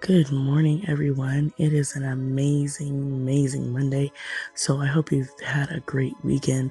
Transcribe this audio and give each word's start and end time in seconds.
Good 0.00 0.32
morning, 0.32 0.82
everyone. 0.88 1.52
It 1.58 1.74
is 1.74 1.94
an 1.94 2.06
amazing, 2.06 2.88
amazing 2.88 3.70
Monday. 3.70 4.10
So 4.54 4.80
I 4.80 4.86
hope 4.86 5.12
you've 5.12 5.30
had 5.44 5.70
a 5.70 5.80
great 5.80 6.14
weekend. 6.24 6.70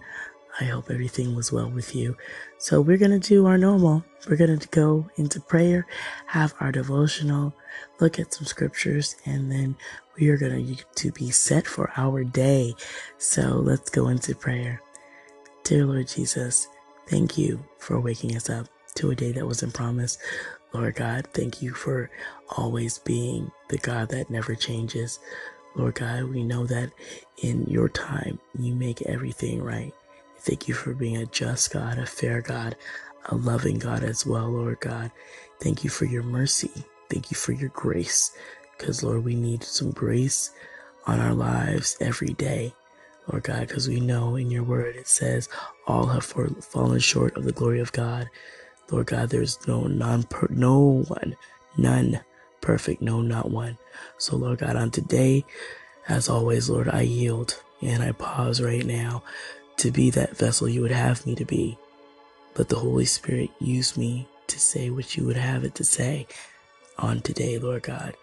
I 0.59 0.63
hope 0.63 0.89
everything 0.89 1.35
was 1.35 1.51
well 1.51 1.69
with 1.69 1.93
you. 1.93 2.17
So 2.57 2.81
we're 2.81 2.97
going 2.97 3.11
to 3.11 3.19
do 3.19 3.45
our 3.45 3.55
normal. 3.55 4.03
We're 4.27 4.35
going 4.35 4.57
to 4.57 4.67
go 4.69 5.07
into 5.17 5.39
prayer, 5.39 5.85
have 6.25 6.55
our 6.59 6.71
devotional, 6.71 7.53
look 7.99 8.17
at 8.17 8.33
some 8.33 8.45
scriptures, 8.47 9.15
and 9.25 9.51
then 9.51 9.75
we 10.19 10.29
are 10.29 10.37
going 10.37 10.75
to, 10.75 10.83
to 10.95 11.11
be 11.11 11.29
set 11.29 11.67
for 11.67 11.91
our 11.97 12.23
day. 12.23 12.73
So 13.19 13.61
let's 13.63 13.91
go 13.91 14.07
into 14.07 14.33
prayer. 14.33 14.81
Dear 15.63 15.85
Lord 15.85 16.07
Jesus, 16.07 16.67
thank 17.07 17.37
you 17.37 17.63
for 17.77 17.99
waking 17.99 18.35
us 18.35 18.49
up 18.49 18.67
to 18.95 19.11
a 19.11 19.15
day 19.15 19.31
that 19.33 19.45
wasn't 19.45 19.75
promised. 19.75 20.19
Lord 20.73 20.95
God, 20.95 21.27
thank 21.33 21.61
you 21.61 21.73
for 21.73 22.09
always 22.57 22.99
being 22.99 23.51
the 23.69 23.77
God 23.77 24.09
that 24.09 24.29
never 24.29 24.55
changes. 24.55 25.19
Lord 25.75 25.95
God, 25.95 26.25
we 26.25 26.43
know 26.43 26.65
that 26.65 26.91
in 27.37 27.65
your 27.65 27.89
time, 27.89 28.39
you 28.57 28.75
make 28.75 29.01
everything 29.03 29.61
right. 29.63 29.93
Thank 30.39 30.67
you 30.67 30.73
for 30.73 30.93
being 30.93 31.17
a 31.17 31.25
just 31.25 31.71
God, 31.71 31.97
a 31.97 32.05
fair 32.05 32.41
God, 32.41 32.75
a 33.25 33.35
loving 33.35 33.79
God 33.79 34.03
as 34.03 34.25
well, 34.25 34.49
Lord 34.49 34.79
God. 34.79 35.11
Thank 35.59 35.83
you 35.83 35.89
for 35.89 36.05
your 36.05 36.23
mercy. 36.23 36.71
Thank 37.09 37.31
you 37.31 37.35
for 37.35 37.51
your 37.51 37.69
grace. 37.69 38.31
Because, 38.77 39.03
Lord, 39.03 39.25
we 39.25 39.35
need 39.35 39.63
some 39.63 39.91
grace 39.91 40.51
on 41.05 41.19
our 41.19 41.33
lives 41.33 41.97
every 41.99 42.33
day. 42.33 42.73
Lord 43.31 43.43
God, 43.43 43.67
because 43.67 43.87
we 43.87 43.99
know 43.99 44.35
in 44.35 44.49
your 44.49 44.63
word 44.63 44.95
it 44.95 45.07
says 45.07 45.49
all 45.85 46.07
have 46.07 46.25
fallen 46.25 46.99
short 46.99 47.35
of 47.37 47.43
the 47.43 47.51
glory 47.51 47.79
of 47.79 47.91
God. 47.91 48.29
Lord 48.91 49.07
God, 49.07 49.29
there's 49.29 49.65
no 49.67 49.83
non 49.83 50.25
no 50.49 51.03
one, 51.07 51.35
none 51.77 52.21
perfect, 52.61 53.01
no, 53.01 53.21
not 53.21 53.49
one. 53.51 53.77
So, 54.17 54.35
Lord 54.35 54.59
God, 54.59 54.75
on 54.75 54.91
today, 54.91 55.45
as 56.07 56.29
always, 56.29 56.69
Lord, 56.69 56.89
I 56.89 57.01
yield 57.01 57.61
and 57.81 58.03
I 58.03 58.11
pause 58.11 58.61
right 58.61 58.85
now 58.85 59.23
to 59.77 59.91
be 59.91 60.09
that 60.11 60.35
vessel 60.35 60.67
you 60.67 60.81
would 60.81 60.91
have 60.91 61.25
me 61.25 61.35
to 61.35 61.45
be. 61.45 61.77
Let 62.57 62.69
the 62.69 62.77
Holy 62.77 63.05
Spirit 63.05 63.51
use 63.59 63.95
me 63.95 64.27
to 64.47 64.59
say 64.59 64.89
what 64.89 65.15
you 65.15 65.25
would 65.25 65.37
have 65.37 65.63
it 65.63 65.75
to 65.75 65.83
say 65.83 66.27
on 66.97 67.21
today, 67.21 67.57
Lord 67.57 67.83
God. 67.83 68.15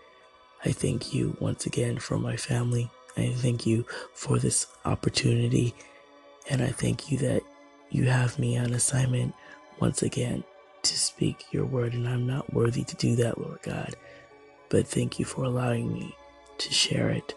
I 0.64 0.73
thank 0.73 1.14
you 1.14 1.36
once 1.41 1.64
again 1.64 1.98
for 1.98 2.19
my 2.19 2.36
family. 2.36 2.91
I 3.17 3.33
thank 3.36 3.67
you 3.67 3.86
for 4.14 4.39
this 4.39 4.67
opportunity. 4.84 5.75
And 6.51 6.61
I 6.62 6.69
thank 6.69 7.11
you 7.11 7.19
that 7.19 7.42
you 7.91 8.05
have 8.05 8.39
me 8.39 8.58
on 8.58 8.75
assignment 8.75 9.34
once 9.80 10.03
again 10.03 10.45
to 10.91 10.98
speak 10.98 11.47
your 11.51 11.65
word, 11.65 11.95
and 11.95 12.09
I'm 12.09 12.27
not 12.27 12.53
worthy 12.53 12.84
to 12.84 12.97
do 12.97 13.17
that, 13.17 13.39
Lord 13.39 13.61
God. 13.62 13.97
But 14.69 14.87
thank 14.87 15.19
you 15.19 15.25
for 15.25 15.45
allowing 15.45 15.92
me 15.92 16.15
to 16.59 16.73
share 16.73 17.11
it. 17.11 17.34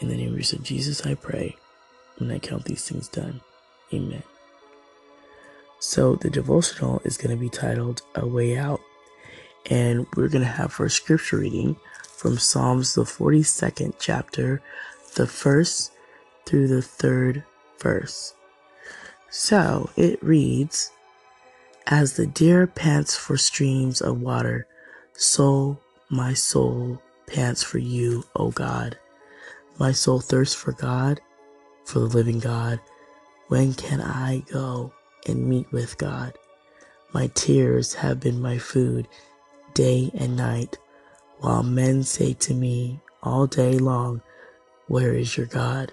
In 0.00 0.08
the 0.08 0.16
name 0.16 0.34
of 0.34 0.62
Jesus, 0.62 1.04
I 1.06 1.14
pray, 1.14 1.56
and 2.18 2.32
I 2.32 2.38
count 2.38 2.64
these 2.64 2.88
things 2.88 3.08
done. 3.08 3.40
Amen. 3.92 4.22
So 5.80 6.16
the 6.16 6.30
devotional 6.30 7.00
is 7.04 7.16
going 7.16 7.36
to 7.36 7.40
be 7.40 7.48
titled 7.48 8.02
A 8.14 8.26
Way 8.26 8.56
Out, 8.56 8.80
and 9.70 10.06
we're 10.16 10.28
going 10.28 10.44
to 10.44 10.50
have 10.50 10.72
for 10.72 10.88
scripture 10.88 11.38
reading 11.38 11.76
from 12.02 12.38
Psalms, 12.38 12.94
the 12.94 13.02
42nd 13.02 13.94
chapter, 13.98 14.60
the 15.14 15.26
first 15.26 15.92
through 16.46 16.68
the 16.68 16.82
third 16.82 17.44
verse. 17.80 18.34
So 19.30 19.90
it 19.96 20.22
reads, 20.22 20.90
as 21.90 22.12
the 22.14 22.26
deer 22.26 22.66
pants 22.66 23.16
for 23.16 23.38
streams 23.38 24.02
of 24.02 24.20
water, 24.20 24.66
so 25.14 25.78
my 26.10 26.34
soul 26.34 27.00
pants 27.26 27.62
for 27.62 27.78
you, 27.78 28.22
O 28.36 28.50
God. 28.50 28.98
My 29.78 29.92
soul 29.92 30.20
thirsts 30.20 30.54
for 30.54 30.72
God, 30.72 31.20
for 31.86 32.00
the 32.00 32.04
living 32.06 32.40
God. 32.40 32.78
When 33.48 33.72
can 33.72 34.02
I 34.02 34.44
go 34.52 34.92
and 35.26 35.48
meet 35.48 35.72
with 35.72 35.96
God? 35.96 36.34
My 37.14 37.28
tears 37.28 37.94
have 37.94 38.20
been 38.20 38.42
my 38.42 38.58
food 38.58 39.08
day 39.72 40.10
and 40.12 40.36
night, 40.36 40.76
while 41.38 41.62
men 41.62 42.02
say 42.02 42.34
to 42.34 42.52
me 42.52 43.00
all 43.22 43.46
day 43.46 43.78
long, 43.78 44.20
Where 44.88 45.14
is 45.14 45.38
your 45.38 45.46
God? 45.46 45.92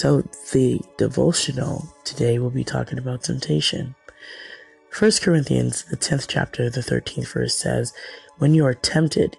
So, 0.00 0.22
the 0.52 0.80
devotional 0.96 1.86
today 2.04 2.38
will 2.38 2.48
be 2.48 2.64
talking 2.64 2.96
about 2.96 3.22
temptation. 3.22 3.94
1 4.98 5.10
Corinthians, 5.20 5.84
the 5.90 5.96
10th 5.98 6.24
chapter, 6.26 6.70
the 6.70 6.80
13th 6.80 7.30
verse 7.34 7.54
says, 7.54 7.92
When 8.38 8.54
you 8.54 8.64
are 8.64 8.72
tempted, 8.72 9.36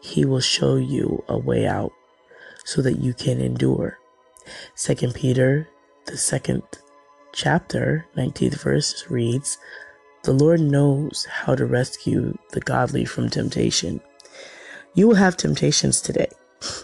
he 0.00 0.24
will 0.24 0.40
show 0.40 0.74
you 0.74 1.22
a 1.28 1.38
way 1.38 1.64
out 1.64 1.92
so 2.64 2.82
that 2.82 2.98
you 2.98 3.14
can 3.14 3.40
endure. 3.40 4.00
2 4.76 5.12
Peter, 5.12 5.68
the 6.06 6.14
2nd 6.14 6.64
chapter, 7.32 8.04
19th 8.16 8.60
verse 8.60 9.04
reads, 9.08 9.58
The 10.24 10.32
Lord 10.32 10.60
knows 10.60 11.24
how 11.30 11.54
to 11.54 11.66
rescue 11.66 12.36
the 12.50 12.60
godly 12.60 13.04
from 13.04 13.30
temptation. 13.30 14.00
You 14.92 15.06
will 15.06 15.14
have 15.22 15.36
temptations 15.36 16.00
today. 16.00 16.30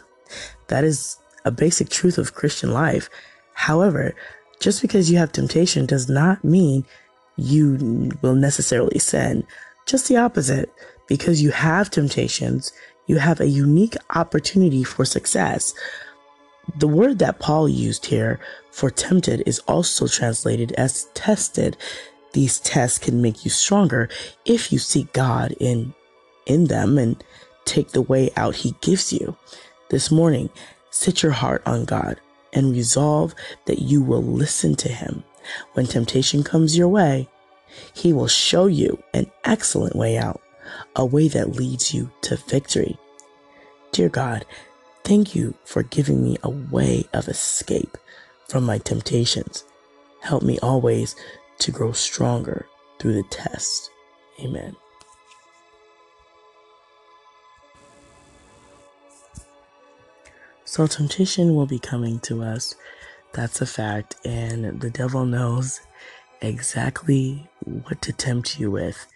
That 0.69 0.82
is 0.82 1.19
a 1.46 1.50
basic 1.50 1.88
truth 1.88 2.18
of 2.18 2.34
Christian 2.34 2.72
life. 2.72 3.08
However, 3.54 4.14
just 4.60 4.82
because 4.82 5.10
you 5.10 5.16
have 5.16 5.32
temptation 5.32 5.86
does 5.86 6.08
not 6.08 6.44
mean 6.44 6.84
you 7.36 8.10
will 8.20 8.34
necessarily 8.34 8.98
sin. 8.98 9.46
Just 9.86 10.08
the 10.08 10.16
opposite. 10.16 10.72
Because 11.06 11.40
you 11.40 11.52
have 11.52 11.88
temptations, 11.88 12.72
you 13.06 13.18
have 13.18 13.40
a 13.40 13.46
unique 13.46 13.94
opportunity 14.14 14.82
for 14.82 15.04
success. 15.04 15.72
The 16.78 16.88
word 16.88 17.20
that 17.20 17.38
Paul 17.38 17.68
used 17.68 18.06
here 18.06 18.40
for 18.72 18.90
tempted 18.90 19.44
is 19.46 19.60
also 19.60 20.08
translated 20.08 20.72
as 20.72 21.04
tested. 21.14 21.76
These 22.32 22.58
tests 22.58 22.98
can 22.98 23.22
make 23.22 23.44
you 23.44 23.50
stronger 23.50 24.08
if 24.44 24.72
you 24.72 24.80
seek 24.80 25.12
God 25.12 25.54
in 25.60 25.94
in 26.44 26.64
them 26.66 26.96
and 26.98 27.22
take 27.64 27.90
the 27.90 28.02
way 28.02 28.30
out 28.36 28.56
he 28.56 28.74
gives 28.80 29.12
you. 29.12 29.36
This 29.90 30.10
morning, 30.10 30.50
Set 30.98 31.22
your 31.22 31.32
heart 31.32 31.62
on 31.66 31.84
God 31.84 32.18
and 32.54 32.72
resolve 32.72 33.34
that 33.66 33.80
you 33.80 34.02
will 34.02 34.22
listen 34.22 34.74
to 34.76 34.88
Him. 34.88 35.24
When 35.74 35.86
temptation 35.86 36.42
comes 36.42 36.76
your 36.76 36.88
way, 36.88 37.28
He 37.92 38.14
will 38.14 38.28
show 38.28 38.64
you 38.66 39.02
an 39.12 39.30
excellent 39.44 39.94
way 39.94 40.16
out, 40.16 40.40
a 40.96 41.04
way 41.04 41.28
that 41.28 41.54
leads 41.54 41.92
you 41.92 42.10
to 42.22 42.36
victory. 42.48 42.96
Dear 43.92 44.08
God, 44.08 44.46
thank 45.04 45.34
you 45.34 45.54
for 45.66 45.82
giving 45.82 46.24
me 46.24 46.38
a 46.42 46.48
way 46.48 47.04
of 47.12 47.28
escape 47.28 47.98
from 48.48 48.64
my 48.64 48.78
temptations. 48.78 49.64
Help 50.22 50.42
me 50.42 50.58
always 50.60 51.14
to 51.58 51.70
grow 51.70 51.92
stronger 51.92 52.66
through 52.98 53.12
the 53.12 53.28
test. 53.28 53.90
Amen. 54.40 54.74
So 60.76 60.87
temptation 60.87 61.54
will 61.54 61.64
be 61.64 61.78
coming 61.78 62.20
to 62.20 62.42
us. 62.42 62.75
That's 63.32 63.62
a 63.62 63.66
fact. 63.66 64.16
And 64.26 64.78
the 64.78 64.91
devil 64.91 65.25
knows 65.25 65.81
exactly 66.42 67.48
what 67.64 68.03
to 68.03 68.12
tempt 68.12 68.60
you 68.60 68.70
with. 68.70 69.06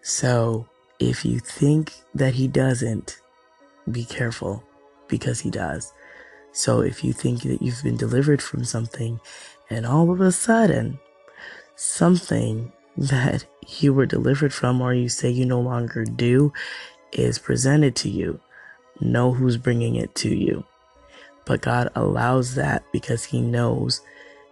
So 0.00 0.66
if 0.98 1.24
you 1.24 1.38
think 1.38 1.92
that 2.16 2.34
he 2.34 2.48
doesn't, 2.48 3.20
be 3.92 4.04
careful 4.04 4.64
because 5.06 5.38
he 5.38 5.50
does. 5.50 5.92
So 6.50 6.80
if 6.80 7.04
you 7.04 7.12
think 7.12 7.42
that 7.42 7.62
you've 7.62 7.84
been 7.84 7.96
delivered 7.96 8.42
from 8.42 8.64
something 8.64 9.20
and 9.70 9.86
all 9.86 10.10
of 10.10 10.20
a 10.20 10.32
sudden 10.32 10.98
something 11.76 12.72
that 12.96 13.46
you 13.78 13.94
were 13.94 14.06
delivered 14.06 14.52
from 14.52 14.80
or 14.80 14.92
you 14.92 15.08
say 15.08 15.30
you 15.30 15.46
no 15.46 15.60
longer 15.60 16.04
do 16.04 16.52
is 17.12 17.38
presented 17.38 17.94
to 17.94 18.10
you, 18.10 18.40
know 19.00 19.32
who's 19.32 19.56
bringing 19.56 19.94
it 19.94 20.12
to 20.16 20.34
you. 20.34 20.64
But 21.44 21.62
God 21.62 21.90
allows 21.94 22.54
that 22.54 22.84
because 22.92 23.24
He 23.24 23.40
knows 23.40 24.00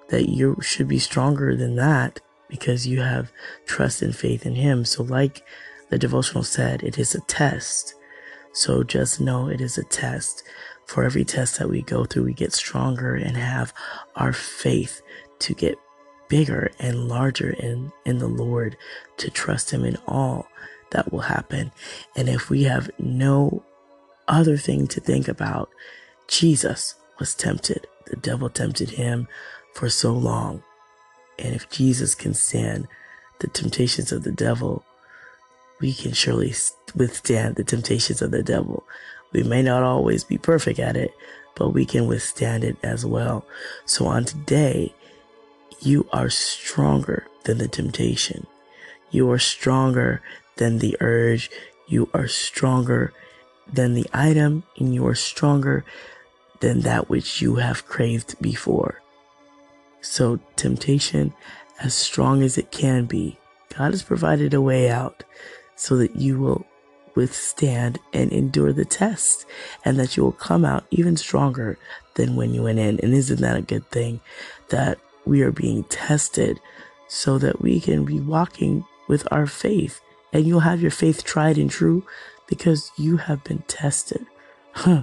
that 0.08 0.28
you 0.28 0.56
should 0.60 0.88
be 0.88 0.98
stronger 0.98 1.56
than 1.56 1.76
that 1.76 2.20
because 2.48 2.86
you 2.86 3.00
have 3.00 3.32
trust 3.66 4.02
and 4.02 4.14
faith 4.14 4.44
in 4.44 4.54
Him. 4.54 4.84
So, 4.84 5.02
like 5.02 5.44
the 5.88 5.98
devotional 5.98 6.44
said, 6.44 6.82
it 6.82 6.98
is 6.98 7.14
a 7.14 7.20
test. 7.22 7.94
So, 8.52 8.82
just 8.82 9.20
know 9.20 9.48
it 9.48 9.60
is 9.60 9.78
a 9.78 9.84
test. 9.84 10.42
For 10.86 11.04
every 11.04 11.24
test 11.24 11.58
that 11.58 11.70
we 11.70 11.82
go 11.82 12.04
through, 12.04 12.24
we 12.24 12.34
get 12.34 12.52
stronger 12.52 13.14
and 13.14 13.36
have 13.36 13.72
our 14.16 14.32
faith 14.32 15.00
to 15.38 15.54
get 15.54 15.78
bigger 16.28 16.72
and 16.80 17.08
larger 17.08 17.50
in, 17.50 17.92
in 18.04 18.18
the 18.18 18.26
Lord, 18.26 18.76
to 19.18 19.30
trust 19.30 19.70
Him 19.70 19.84
in 19.84 19.96
all 20.08 20.48
that 20.90 21.12
will 21.12 21.20
happen. 21.20 21.70
And 22.16 22.28
if 22.28 22.50
we 22.50 22.64
have 22.64 22.90
no 22.98 23.62
other 24.28 24.56
thing 24.56 24.86
to 24.88 25.00
think 25.00 25.28
about, 25.28 25.70
Jesus 26.30 26.94
was 27.18 27.34
tempted. 27.34 27.86
The 28.06 28.16
devil 28.16 28.48
tempted 28.48 28.90
him 28.90 29.26
for 29.74 29.90
so 29.90 30.12
long. 30.12 30.62
And 31.38 31.54
if 31.54 31.68
Jesus 31.70 32.14
can 32.14 32.34
stand 32.34 32.86
the 33.40 33.48
temptations 33.48 34.12
of 34.12 34.22
the 34.22 34.32
devil, 34.32 34.84
we 35.80 35.92
can 35.92 36.12
surely 36.12 36.54
withstand 36.94 37.56
the 37.56 37.64
temptations 37.64 38.22
of 38.22 38.30
the 38.30 38.42
devil. 38.42 38.84
We 39.32 39.42
may 39.42 39.62
not 39.62 39.82
always 39.82 40.22
be 40.22 40.38
perfect 40.38 40.78
at 40.78 40.96
it, 40.96 41.12
but 41.56 41.70
we 41.70 41.84
can 41.84 42.06
withstand 42.06 42.62
it 42.62 42.76
as 42.82 43.04
well. 43.04 43.44
So 43.84 44.06
on 44.06 44.24
today, 44.24 44.94
you 45.80 46.08
are 46.12 46.30
stronger 46.30 47.26
than 47.44 47.58
the 47.58 47.68
temptation. 47.68 48.46
You 49.10 49.30
are 49.30 49.38
stronger 49.38 50.22
than 50.56 50.78
the 50.78 50.96
urge. 51.00 51.50
You 51.88 52.08
are 52.14 52.28
stronger 52.28 53.12
than 53.72 53.94
the 53.94 54.06
item 54.12 54.64
and 54.78 54.94
you 54.94 55.06
are 55.06 55.14
stronger 55.14 55.84
than 56.60 56.80
that 56.80 57.08
which 57.08 57.40
you 57.40 57.56
have 57.56 57.86
craved 57.86 58.40
before. 58.40 59.02
So 60.00 60.38
temptation, 60.56 61.32
as 61.80 61.94
strong 61.94 62.42
as 62.42 62.56
it 62.58 62.70
can 62.70 63.06
be, 63.06 63.38
God 63.76 63.92
has 63.92 64.02
provided 64.02 64.54
a 64.54 64.60
way 64.60 64.90
out 64.90 65.24
so 65.76 65.96
that 65.96 66.16
you 66.16 66.38
will 66.38 66.66
withstand 67.14 67.98
and 68.12 68.30
endure 68.32 68.72
the 68.72 68.84
test 68.84 69.46
and 69.84 69.98
that 69.98 70.16
you 70.16 70.22
will 70.22 70.32
come 70.32 70.64
out 70.64 70.84
even 70.90 71.16
stronger 71.16 71.78
than 72.14 72.36
when 72.36 72.54
you 72.54 72.62
went 72.62 72.78
in. 72.78 73.00
And 73.00 73.14
isn't 73.14 73.40
that 73.40 73.56
a 73.56 73.62
good 73.62 73.86
thing 73.90 74.20
that 74.68 74.98
we 75.24 75.42
are 75.42 75.52
being 75.52 75.84
tested 75.84 76.60
so 77.08 77.38
that 77.38 77.60
we 77.60 77.80
can 77.80 78.04
be 78.04 78.20
walking 78.20 78.84
with 79.08 79.26
our 79.30 79.46
faith 79.46 80.00
and 80.32 80.46
you'll 80.46 80.60
have 80.60 80.80
your 80.80 80.90
faith 80.90 81.24
tried 81.24 81.58
and 81.58 81.70
true 81.70 82.06
because 82.46 82.90
you 82.96 83.16
have 83.16 83.42
been 83.44 83.62
tested. 83.66 84.24
Huh. 84.72 85.02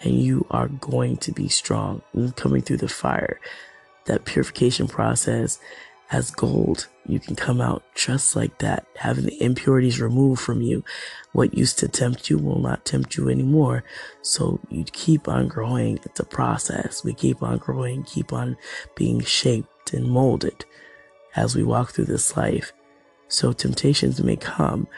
And 0.00 0.14
you 0.14 0.46
are 0.50 0.68
going 0.68 1.16
to 1.18 1.32
be 1.32 1.48
strong 1.48 2.02
coming 2.36 2.62
through 2.62 2.78
the 2.78 2.88
fire. 2.88 3.40
That 4.06 4.24
purification 4.24 4.88
process 4.88 5.58
as 6.10 6.30
gold. 6.30 6.88
You 7.06 7.20
can 7.20 7.36
come 7.36 7.60
out 7.60 7.82
just 7.94 8.36
like 8.36 8.58
that, 8.58 8.86
having 8.96 9.26
the 9.26 9.42
impurities 9.42 10.00
removed 10.00 10.40
from 10.40 10.62
you. 10.62 10.84
What 11.32 11.56
used 11.56 11.78
to 11.80 11.88
tempt 11.88 12.30
you 12.30 12.38
will 12.38 12.60
not 12.60 12.84
tempt 12.84 13.16
you 13.16 13.28
anymore. 13.28 13.84
So 14.22 14.60
you 14.70 14.84
keep 14.84 15.28
on 15.28 15.48
growing. 15.48 15.98
It's 16.04 16.20
a 16.20 16.24
process. 16.24 17.04
We 17.04 17.14
keep 17.14 17.42
on 17.42 17.58
growing, 17.58 18.02
keep 18.04 18.32
on 18.32 18.56
being 18.94 19.20
shaped 19.20 19.92
and 19.92 20.10
molded 20.10 20.64
as 21.36 21.54
we 21.54 21.62
walk 21.62 21.90
through 21.90 22.06
this 22.06 22.36
life. 22.36 22.72
So 23.28 23.52
temptations 23.52 24.22
may 24.22 24.36
come, 24.36 24.88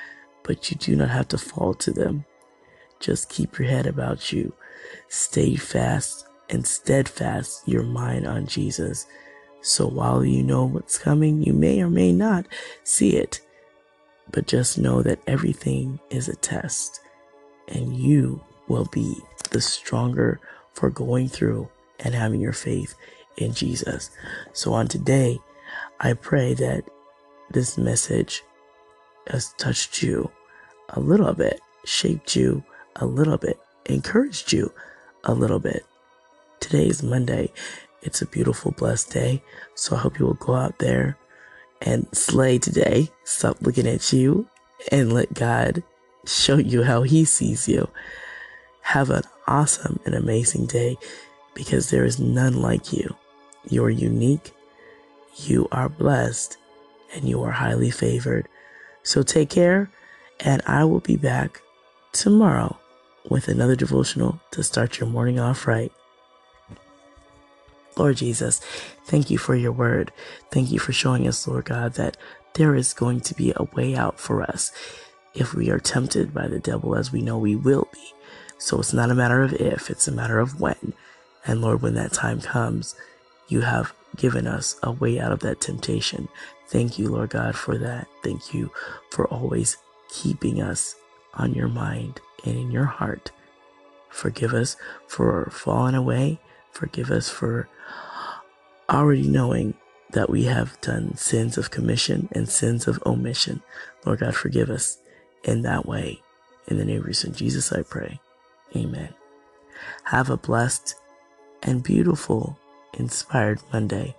but 0.44 0.70
you 0.70 0.76
do 0.76 0.94
not 0.96 1.10
have 1.10 1.28
to 1.28 1.38
fall 1.38 1.74
to 1.74 1.90
them. 1.92 2.24
Just 3.00 3.28
keep 3.30 3.58
your 3.58 3.68
head 3.68 3.86
about 3.86 4.32
you. 4.32 4.52
Stay 5.08 5.56
fast 5.56 6.26
and 6.50 6.66
steadfast 6.66 7.66
your 7.66 7.82
mind 7.82 8.26
on 8.26 8.46
Jesus. 8.46 9.06
So 9.62 9.86
while 9.86 10.24
you 10.24 10.42
know 10.42 10.64
what's 10.64 10.98
coming, 10.98 11.42
you 11.42 11.52
may 11.52 11.80
or 11.80 11.90
may 11.90 12.12
not 12.12 12.46
see 12.84 13.16
it. 13.16 13.40
But 14.30 14.46
just 14.46 14.78
know 14.78 15.02
that 15.02 15.20
everything 15.26 15.98
is 16.10 16.28
a 16.28 16.36
test 16.36 17.00
and 17.68 17.96
you 17.96 18.42
will 18.68 18.86
be 18.86 19.16
the 19.50 19.60
stronger 19.60 20.40
for 20.72 20.90
going 20.90 21.28
through 21.28 21.68
and 22.00 22.14
having 22.14 22.40
your 22.40 22.52
faith 22.52 22.94
in 23.36 23.52
Jesus. 23.52 24.10
So 24.52 24.72
on 24.72 24.88
today, 24.88 25.38
I 26.00 26.12
pray 26.14 26.54
that 26.54 26.84
this 27.50 27.76
message 27.76 28.42
has 29.26 29.52
touched 29.54 30.02
you 30.02 30.30
a 30.90 31.00
little 31.00 31.32
bit, 31.32 31.60
shaped 31.84 32.36
you 32.36 32.64
a 33.00 33.06
little 33.06 33.38
bit, 33.38 33.58
encouraged 33.86 34.52
you 34.52 34.72
a 35.24 35.34
little 35.34 35.58
bit. 35.58 35.84
Today 36.60 36.86
is 36.86 37.02
Monday 37.02 37.52
it's 38.02 38.22
a 38.22 38.26
beautiful, 38.26 38.72
blessed 38.72 39.10
day. 39.10 39.42
So 39.74 39.96
I 39.96 40.00
hope 40.00 40.18
you 40.18 40.26
will 40.26 40.34
go 40.34 40.54
out 40.54 40.78
there 40.78 41.18
and 41.82 42.06
slay 42.12 42.58
today. 42.58 43.10
Stop 43.24 43.58
looking 43.60 43.86
at 43.86 44.12
you 44.12 44.48
and 44.90 45.12
let 45.12 45.34
God 45.34 45.82
show 46.26 46.56
you 46.56 46.82
how 46.82 47.02
He 47.02 47.24
sees 47.24 47.68
you. 47.68 47.88
Have 48.82 49.10
an 49.10 49.22
awesome 49.46 50.00
and 50.04 50.14
amazing 50.14 50.66
day 50.66 50.96
because 51.54 51.90
there 51.90 52.04
is 52.04 52.18
none 52.18 52.60
like 52.60 52.92
you. 52.92 53.14
You 53.68 53.84
are 53.84 53.90
unique, 53.90 54.52
you 55.36 55.68
are 55.70 55.88
blessed, 55.88 56.56
and 57.14 57.28
you 57.28 57.42
are 57.42 57.50
highly 57.50 57.90
favored. 57.90 58.48
So 59.02 59.22
take 59.22 59.50
care, 59.50 59.90
and 60.40 60.62
I 60.66 60.84
will 60.84 61.00
be 61.00 61.16
back 61.16 61.60
tomorrow 62.12 62.79
with 63.28 63.48
another 63.48 63.76
devotional 63.76 64.40
to 64.52 64.62
start 64.62 64.98
your 64.98 65.08
morning 65.08 65.38
off 65.38 65.66
right. 65.66 65.92
Lord 67.96 68.16
Jesus, 68.16 68.60
thank 69.04 69.30
you 69.30 69.38
for 69.38 69.54
your 69.54 69.72
word. 69.72 70.12
Thank 70.50 70.70
you 70.70 70.78
for 70.78 70.92
showing 70.92 71.26
us, 71.26 71.46
Lord 71.46 71.66
God, 71.66 71.94
that 71.94 72.16
there 72.54 72.74
is 72.74 72.94
going 72.94 73.20
to 73.22 73.34
be 73.34 73.52
a 73.54 73.64
way 73.74 73.94
out 73.94 74.18
for 74.18 74.42
us 74.42 74.72
if 75.34 75.54
we 75.54 75.70
are 75.70 75.78
tempted 75.78 76.32
by 76.32 76.48
the 76.48 76.58
devil, 76.58 76.96
as 76.96 77.12
we 77.12 77.20
know 77.20 77.38
we 77.38 77.56
will 77.56 77.88
be. 77.92 78.12
So 78.58 78.78
it's 78.78 78.92
not 78.92 79.10
a 79.10 79.14
matter 79.14 79.42
of 79.42 79.54
if, 79.54 79.90
it's 79.90 80.08
a 80.08 80.12
matter 80.12 80.38
of 80.38 80.60
when. 80.60 80.94
And 81.46 81.60
Lord, 81.60 81.82
when 81.82 81.94
that 81.94 82.12
time 82.12 82.40
comes, 82.40 82.94
you 83.48 83.62
have 83.62 83.92
given 84.16 84.46
us 84.46 84.78
a 84.82 84.92
way 84.92 85.18
out 85.20 85.32
of 85.32 85.40
that 85.40 85.60
temptation. 85.60 86.28
Thank 86.68 86.98
you, 86.98 87.08
Lord 87.08 87.30
God, 87.30 87.56
for 87.56 87.78
that. 87.78 88.06
Thank 88.22 88.54
you 88.54 88.70
for 89.10 89.26
always 89.28 89.76
keeping 90.10 90.60
us 90.60 90.94
on 91.34 91.54
your 91.54 91.68
mind 91.68 92.20
and 92.44 92.56
in 92.56 92.70
your 92.70 92.84
heart. 92.84 93.30
Forgive 94.08 94.54
us 94.54 94.76
for 95.06 95.48
falling 95.50 95.94
away. 95.94 96.40
Forgive 96.72 97.10
us 97.10 97.28
for 97.28 97.68
already 98.88 99.28
knowing 99.28 99.74
that 100.10 100.30
we 100.30 100.44
have 100.44 100.80
done 100.80 101.16
sins 101.16 101.56
of 101.56 101.70
commission 101.70 102.28
and 102.32 102.48
sins 102.48 102.88
of 102.88 103.00
omission. 103.06 103.62
Lord 104.04 104.20
God, 104.20 104.34
forgive 104.34 104.70
us 104.70 104.98
in 105.44 105.62
that 105.62 105.86
way. 105.86 106.20
In 106.66 106.78
the 106.78 106.84
name 106.84 106.98
of 106.98 107.06
your 107.06 107.14
Jesus, 107.34 107.72
I 107.72 107.82
pray. 107.82 108.20
Amen. 108.74 109.14
Have 110.04 110.30
a 110.30 110.36
blessed 110.36 110.94
and 111.62 111.82
beautiful, 111.82 112.58
inspired 112.94 113.60
Monday. 113.72 114.16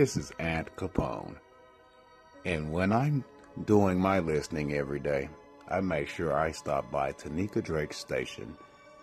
This 0.00 0.16
is 0.16 0.32
Aunt 0.38 0.74
Capone. 0.76 1.34
And 2.46 2.72
when 2.72 2.90
I'm 2.90 3.22
doing 3.66 4.00
my 4.00 4.18
listening 4.18 4.72
every 4.72 4.98
day, 4.98 5.28
I 5.68 5.80
make 5.80 6.08
sure 6.08 6.32
I 6.32 6.52
stop 6.52 6.90
by 6.90 7.12
Tanika 7.12 7.62
Drake's 7.62 7.98
station 7.98 8.56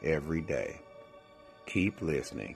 every 0.04 0.42
day. 0.42 0.82
Keep 1.68 2.02
listening. 2.02 2.56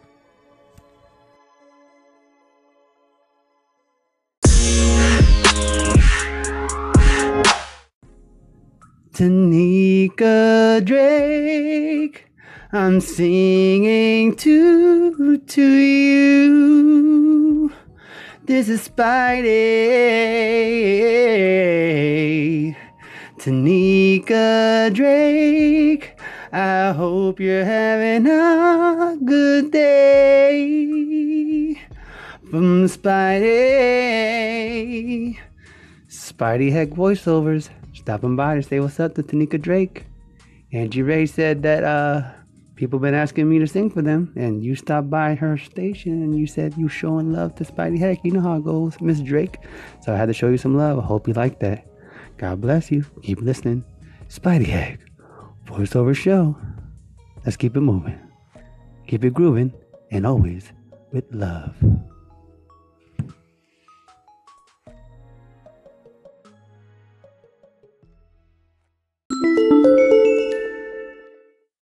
Tanika 9.14 10.84
Drake, 10.84 12.26
I'm 12.74 13.02
singing 13.02 14.36
to 14.38 15.38
to 15.38 15.62
you. 15.62 16.41
This 18.52 18.68
is 18.68 18.84
Spidey. 18.90 19.48
Tanika 23.40 24.94
Drake. 24.94 26.20
I 26.52 26.92
hope 26.92 27.40
you're 27.40 27.64
having 27.64 28.28
a 28.28 29.16
good 29.24 29.72
day. 29.72 31.00
From 32.50 32.88
Spidey. 32.88 33.40
Spidey 36.10 36.74
Heck 36.74 36.90
voiceovers. 36.90 37.70
Stopping 37.94 38.36
by 38.36 38.56
to 38.56 38.64
say 38.64 38.82
what's 38.82 39.00
up 39.00 39.16
to 39.16 39.24
Tanika 39.24 39.62
Drake. 39.62 40.04
Angie 40.74 41.04
Ray 41.04 41.26
said 41.26 41.64
that 41.64 41.86
uh 41.86 42.41
people 42.82 42.98
been 42.98 43.14
asking 43.14 43.48
me 43.48 43.60
to 43.60 43.68
sing 43.68 43.92
for 43.92 44.02
them, 44.02 44.34
and 44.36 44.64
you 44.64 44.74
stopped 44.74 45.08
by 45.08 45.36
her 45.36 45.56
station 45.56 46.24
and 46.24 46.36
you 46.36 46.48
said 46.48 46.76
you 46.76 46.90
showing 46.90 47.32
love 47.32 47.54
to 47.54 47.64
Spidey 47.64 48.00
Heck. 48.00 48.26
You 48.26 48.32
know 48.32 48.42
how 48.42 48.56
it 48.56 48.64
goes, 48.64 49.00
Miss 49.00 49.20
Drake. 49.20 49.58
So 50.02 50.12
I 50.12 50.18
had 50.18 50.26
to 50.26 50.34
show 50.34 50.50
you 50.50 50.58
some 50.58 50.76
love. 50.76 50.98
I 50.98 51.04
hope 51.04 51.28
you 51.28 51.36
like 51.36 51.60
that. 51.60 51.86
God 52.38 52.60
bless 52.60 52.90
you. 52.90 53.06
Keep 53.22 53.42
listening. 53.42 53.86
Spidey 54.30 54.66
Heck, 54.66 55.00
voiceover 55.68 56.16
show. 56.16 56.58
Let's 57.46 57.56
keep 57.56 57.78
it 57.78 57.82
moving. 57.82 58.20
Keep 59.06 59.26
it 59.26 59.36
grooving, 59.36 59.74
and 60.10 60.26
always 60.26 60.74
with 61.12 61.26
love. 61.30 61.76